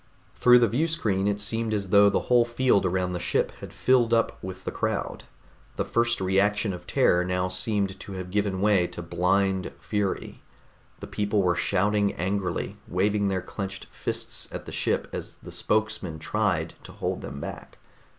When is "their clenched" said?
13.27-13.85